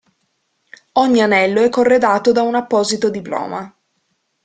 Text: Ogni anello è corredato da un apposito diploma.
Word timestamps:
Ogni 0.93 1.21
anello 1.21 1.61
è 1.61 1.69
corredato 1.69 2.31
da 2.31 2.41
un 2.41 2.55
apposito 2.55 3.11
diploma. 3.11 3.71